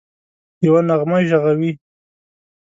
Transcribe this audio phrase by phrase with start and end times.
[0.65, 1.71] یوه نغمه ږغوي